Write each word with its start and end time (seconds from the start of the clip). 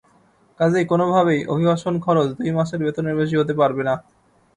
কাজেই 0.59 0.85
কোনোভাবেই 0.91 1.39
অভিবাসন 1.53 1.93
খরচ 2.05 2.27
দুই 2.37 2.51
মাসের 2.57 2.79
বেতনের 2.83 3.15
বেশি 3.21 3.35
হতে 3.37 3.53
পারবে 3.59 3.81
না। 3.87 3.95